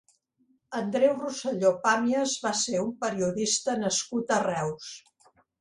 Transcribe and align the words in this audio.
Andreu 0.79 1.13
Roselló 1.19 1.71
Pàmies 1.83 2.33
va 2.47 2.55
ser 2.63 2.81
un 2.87 2.91
periodista 3.07 3.79
nascut 3.85 4.35
a 4.39 4.45
Reus. 4.49 4.93